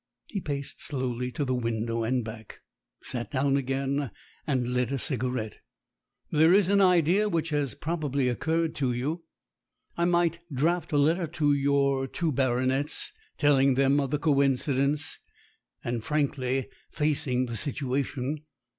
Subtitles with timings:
[0.25, 2.61] He paced slowly to the window and back,
[3.03, 4.09] sat down again,
[4.47, 5.59] and lit a cigarette.
[6.31, 9.21] "There is an idea which has probably occurred to you.
[9.95, 15.19] I might draft a letter to your two baronets, telling them of the coincidence,
[15.83, 18.41] and frankly facing the situation.